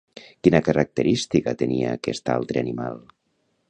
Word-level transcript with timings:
Quina 0.45 0.61
característica 0.67 1.55
tenia 1.61 1.93
aquest 2.01 2.35
altre 2.41 2.67
animal? 2.67 3.03